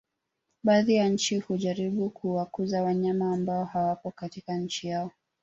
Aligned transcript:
Baadhi 0.63 0.95
ya 0.95 1.09
nchi 1.09 1.39
hujaribu 1.39 2.09
kuwakuza 2.09 2.83
wanyama 2.83 3.33
ambao 3.33 3.65
hawapo 3.65 4.11
katika 4.11 4.57
nchi 4.57 4.87
yao 4.87 5.11